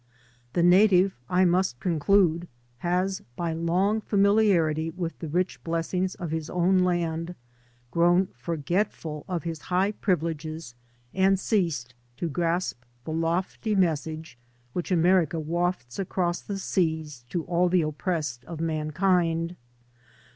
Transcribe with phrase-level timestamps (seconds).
[0.53, 2.47] The native, I must conclude,
[2.79, 7.35] has, by long familiarity with the rich blessings of his own land,
[7.91, 10.73] grown forgetful of his high privileges
[11.13, 14.39] and ceased to grasp the lofty mes sage
[14.73, 19.55] which America wafts across the seas to all the oppressed of mankind.